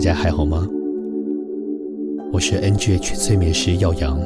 [0.00, 0.66] 大家还好吗？
[2.32, 4.18] 我是 NGH 催眠师耀阳。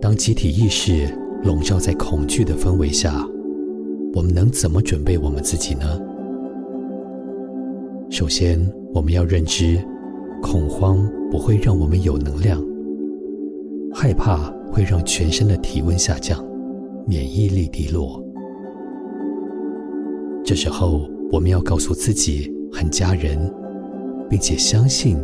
[0.00, 1.08] 当集体意识
[1.42, 3.28] 笼罩在恐惧的氛围下，
[4.14, 6.00] 我们能怎么准备我们自己呢？
[8.08, 8.64] 首先，
[8.94, 9.84] 我们要认知，
[10.40, 12.64] 恐慌不会让我们有能量，
[13.92, 16.40] 害怕会让全身的体温下降，
[17.04, 18.22] 免疫力低落。
[20.44, 21.00] 这时候，
[21.32, 22.56] 我们要告诉自己。
[22.70, 23.50] 和家人，
[24.28, 25.16] 并且相信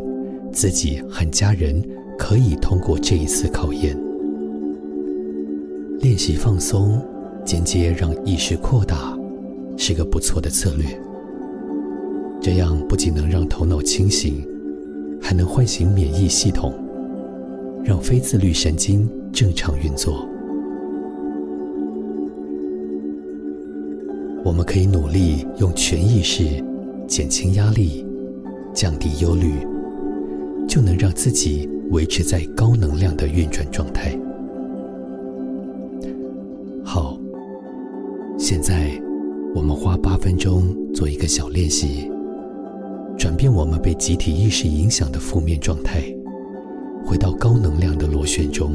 [0.52, 1.82] 自己和家人
[2.18, 3.96] 可以通过这一次考验。
[6.00, 7.00] 练习放松，
[7.44, 9.18] 间接让意识扩大，
[9.76, 10.86] 是个不错的策略。
[12.40, 14.46] 这样不仅能让头脑清醒，
[15.20, 16.74] 还能唤醒免疫系统，
[17.82, 20.28] 让非自律神经正常运作。
[24.44, 26.62] 我们可以努力用全意识。
[27.06, 28.03] 减轻压力，
[28.74, 29.52] 降低忧虑，
[30.66, 34.18] 就能让自己维持在高能量的运转状态。
[36.84, 37.16] 好，
[38.36, 38.90] 现在
[39.54, 42.10] 我们花八分钟做一个小练习，
[43.16, 46.02] 转变我们被集体意识影响的负面状态，
[47.06, 48.72] 回到高能量的螺旋中。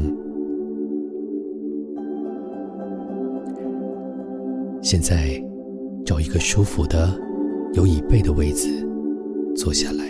[4.80, 5.40] 现在
[6.06, 7.08] 找一个舒服的。
[7.74, 8.68] 有椅背的位子，
[9.62, 10.04] 坐下来，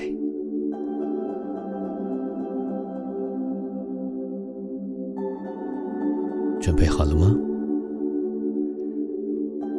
[6.61, 7.37] 准备好了吗？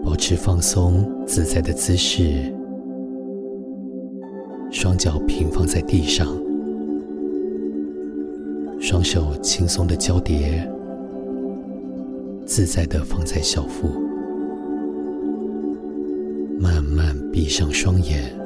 [0.03, 2.53] 保持放松自在的姿势，
[4.69, 6.27] 双脚平放在地上，
[8.77, 10.69] 双手轻松的交叠，
[12.45, 13.87] 自在的放在小腹。
[16.59, 18.37] 慢慢闭上双眼，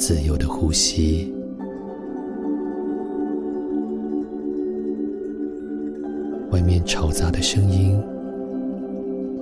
[0.00, 1.30] 自由的呼吸。
[6.50, 8.02] 外面嘈杂的声音，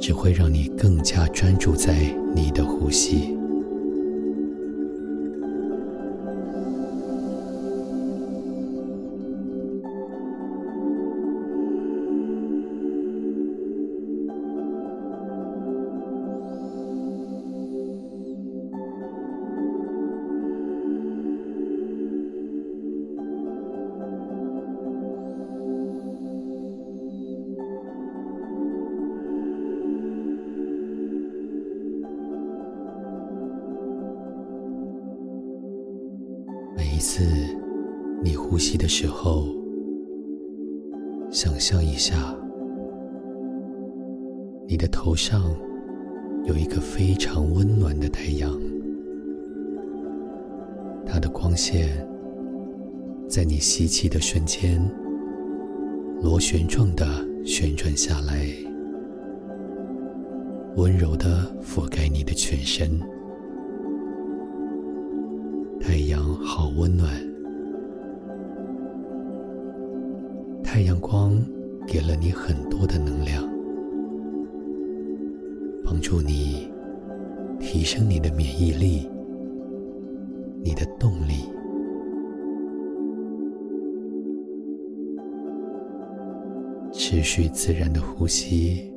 [0.00, 1.94] 只会让你更加专注在
[2.34, 3.38] 你的呼吸。
[36.98, 37.22] 每次，
[38.25, 39.47] 你呼吸的时候，
[41.31, 42.36] 想象一下，
[44.66, 45.44] 你的头上
[46.47, 48.53] 有一个非常温暖的太阳，
[51.06, 52.04] 它的光线
[53.28, 54.82] 在你吸气的瞬间，
[56.20, 57.06] 螺旋状的
[57.44, 58.44] 旋转下来，
[60.75, 63.00] 温柔的覆盖你的全身。
[70.78, 71.36] 太阳光
[71.88, 73.42] 给了你很多的能量，
[75.84, 76.70] 帮助你
[77.58, 79.10] 提升你的免疫力、
[80.62, 81.50] 你的动力。
[86.92, 88.88] 持续自然的呼吸。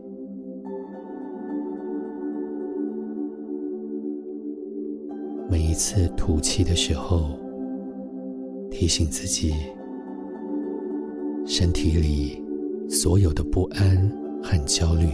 [5.50, 7.40] 每一次吐气的时候，
[8.70, 9.56] 提醒自己，
[11.54, 12.42] 身体里
[12.90, 14.10] 所有的不安
[14.42, 15.10] 和焦虑，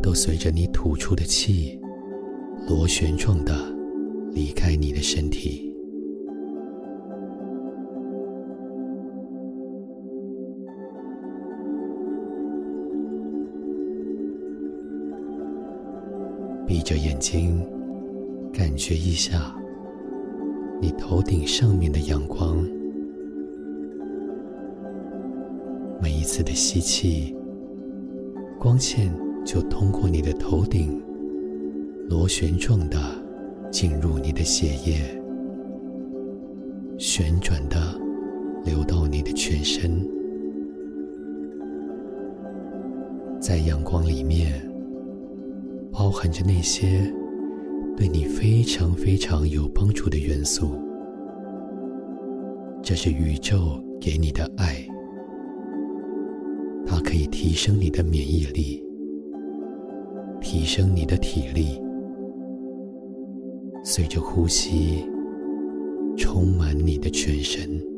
[0.00, 1.76] 都随着你吐出的气，
[2.68, 3.52] 螺旋状的
[4.30, 5.74] 离开你的身体。
[16.68, 17.60] 闭着眼睛。
[18.52, 19.52] 感觉一下，
[20.80, 22.64] 你头顶上面的阳光。
[26.24, 27.36] 一次的吸气，
[28.58, 29.12] 光线
[29.44, 30.98] 就通过你的头顶，
[32.08, 32.98] 螺旋状的
[33.70, 35.22] 进入你的血液，
[36.96, 37.76] 旋转的
[38.64, 40.02] 流到你的全身。
[43.38, 44.66] 在阳光里面，
[45.92, 47.12] 包含着那些。
[47.98, 50.74] 对你非常非常有帮助的元素，
[52.82, 54.84] 这是宇宙给你的爱，
[56.86, 58.82] 它可以提升你的免疫力，
[60.40, 61.80] 提升你的体力，
[63.82, 65.04] 随着呼吸
[66.16, 67.93] 充满你的全身。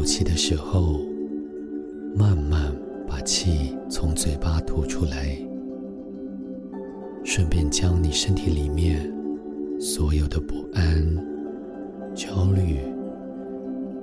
[0.00, 0.98] 吐气的时候，
[2.16, 2.74] 慢慢
[3.06, 5.36] 把气从嘴巴吐出来，
[7.22, 9.12] 顺便将你身体里面
[9.78, 11.06] 所有的不安、
[12.14, 12.78] 焦虑，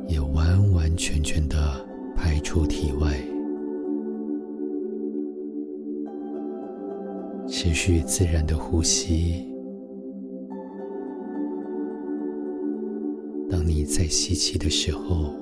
[0.08, 1.58] 也完完全全的
[2.16, 3.18] 排出体外。
[7.48, 9.44] 持续自然的呼吸。
[13.50, 15.34] 当你在吸气的时候，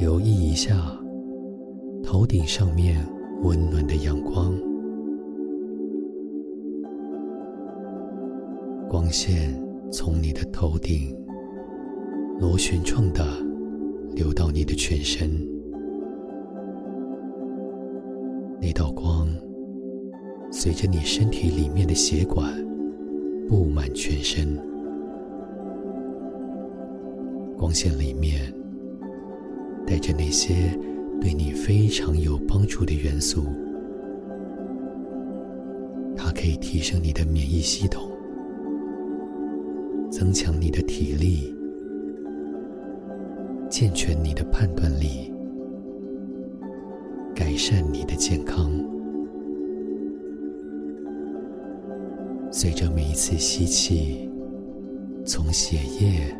[0.00, 0.98] 留意一下
[2.02, 3.06] 头顶上面
[3.42, 4.58] 温暖的阳光，
[8.88, 9.62] 光线
[9.92, 11.14] 从你的头顶
[12.38, 13.22] 螺旋状的
[14.14, 15.30] 流到你的全身，
[18.58, 19.28] 那道光
[20.50, 22.50] 随着你身体里面的血管
[23.46, 24.58] 布满全身，
[27.58, 28.59] 光线里面。
[29.90, 30.54] 带着那些
[31.20, 33.44] 对你非常有帮助的元素，
[36.16, 38.08] 它可以提升你的免疫系统，
[40.08, 41.52] 增强你的体力，
[43.68, 45.32] 健全你的判断力，
[47.34, 48.70] 改善你的健康。
[52.52, 54.30] 随着每一次吸气，
[55.24, 56.32] 从血液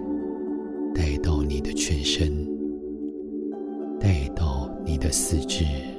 [0.95, 1.99] 带到你的全
[5.11, 5.90] 四肢。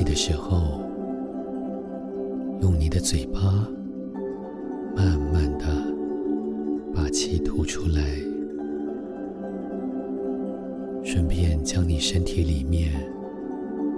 [0.00, 0.80] 气的时候，
[2.62, 3.68] 用你的嘴巴
[4.96, 5.66] 慢慢的
[6.94, 8.02] 把气吐出来，
[11.04, 12.92] 顺便将你身体里面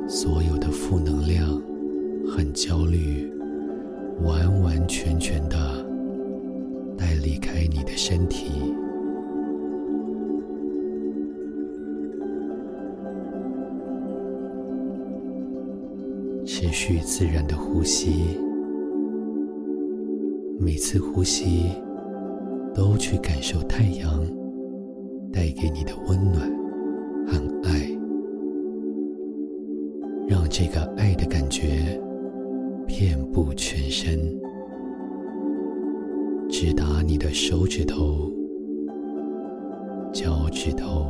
[0.08, 1.62] 所有的负能量、
[2.28, 3.32] 很焦虑，
[4.24, 5.86] 完完全全的
[6.98, 8.50] 带离开你的身体。
[16.44, 18.36] 持续自然的呼吸，
[20.58, 21.70] 每次呼吸
[22.74, 24.24] 都去感受太阳
[25.32, 26.50] 带给你的温暖
[27.26, 27.88] 和爱，
[30.26, 32.00] 让这个爱的感觉
[32.86, 34.18] 遍布全身，
[36.48, 38.30] 直达你的手指头、
[40.12, 41.06] 脚趾头。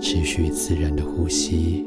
[0.00, 1.86] 持续自然的呼吸。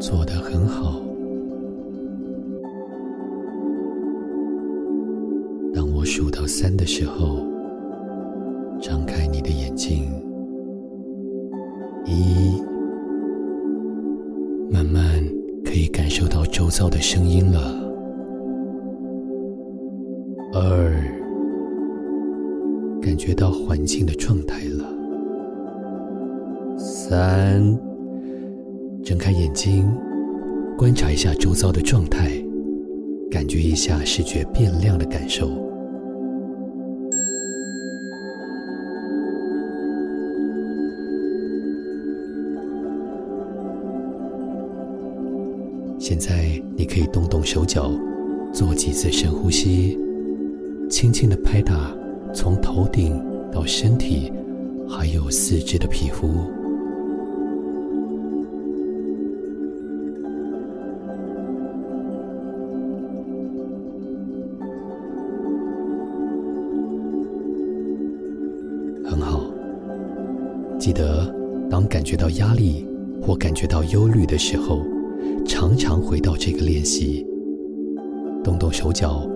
[0.00, 1.00] 做得很好。
[5.74, 7.40] 当我数到三的时候，
[8.80, 10.04] 张开你的眼睛。
[12.06, 12.62] 一，
[14.70, 15.02] 慢慢
[15.64, 17.60] 可以感受到周遭的声音了。
[20.54, 20.94] 二，
[23.02, 24.84] 感觉到环境的状态了。
[26.78, 27.87] 三。
[29.08, 29.90] 睁开眼睛
[30.76, 32.30] 观察一下周遭的状态
[33.30, 35.48] 感觉一下视觉变亮的感受。
[45.98, 47.90] 现在你可以动动手脚
[48.52, 49.98] 做几次深呼吸
[50.90, 51.96] 轻轻的拍打
[52.34, 53.18] 从头顶
[53.50, 54.30] 到身体
[54.86, 56.57] 还有四肢的皮肤。
[70.88, 71.30] 记得
[71.68, 72.88] 当感觉到压力
[73.20, 74.82] 或感觉到忧虑的时候。
[75.46, 77.26] 常常回到这个练习，
[78.42, 79.28] 动动手脚，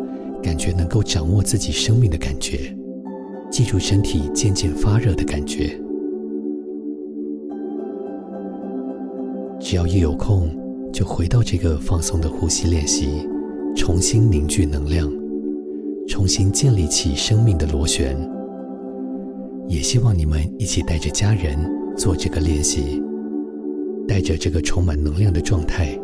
[0.42, 2.74] 感觉能够掌握自己生命的感觉，
[3.50, 5.78] 记住身体渐渐发热的感觉。
[9.60, 10.48] 只要一有空，
[10.90, 13.28] 就回到这个放松的呼吸练习，
[13.76, 15.12] 重新凝聚能量，
[16.08, 18.16] 重新建立起生命的螺旋。
[19.68, 21.56] 也希望你们一起带着家人
[21.96, 23.02] 做这个练习。
[24.08, 25.96] 带着这个充满能量的状态，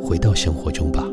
[0.00, 1.06] 回到生活中吧。